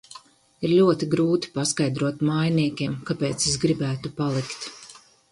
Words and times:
Ir 0.67 0.71
ļoti 0.75 1.07
grūti 1.09 1.51
paskaidrot 1.57 2.23
mājiniekiem, 2.29 2.95
kāpēc 3.09 3.45
es 3.51 3.59
gribētu 3.65 4.13
palikt. 4.23 4.65